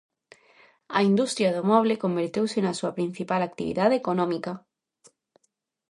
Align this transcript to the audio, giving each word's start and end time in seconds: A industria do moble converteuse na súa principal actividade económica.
A 0.97 0.99
industria 1.09 1.49
do 1.55 1.61
moble 1.71 2.01
converteuse 2.03 2.57
na 2.65 2.77
súa 2.79 2.95
principal 2.97 3.41
actividade 3.49 3.95
económica. 4.01 4.51